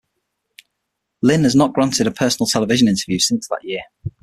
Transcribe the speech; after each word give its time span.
Linn 1.21 1.43
has 1.43 1.55
not 1.55 1.73
granted 1.75 2.07
a 2.07 2.11
personal 2.11 2.47
television 2.47 2.87
interview 2.87 3.19
since 3.19 3.47
that 3.49 3.59
year. 3.63 3.81